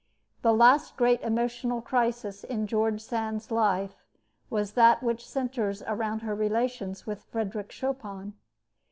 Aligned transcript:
The 0.41 0.51
last 0.51 0.97
great 0.97 1.21
emotional 1.21 1.79
crisis 1.79 2.43
in 2.43 2.65
George 2.65 2.99
Sand's 3.01 3.51
life 3.51 4.03
was 4.49 4.71
that 4.73 5.03
which 5.03 5.29
centers 5.29 5.83
around 5.83 6.21
her 6.23 6.33
relations 6.33 7.05
with 7.05 7.25
Frederic 7.25 7.71
Chopin. 7.71 8.33